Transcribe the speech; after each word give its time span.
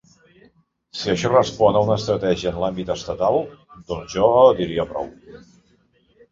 Si 1.01 1.11
això 1.13 1.29
respon 1.33 1.77
a 1.81 1.83
una 1.89 1.99
estratègia 2.01 2.51
en 2.55 2.59
l’àmbit 2.65 2.91
estatal, 2.95 3.39
doncs 3.95 4.17
jo 4.19 4.33
diria 4.65 4.91
prou. 4.97 5.15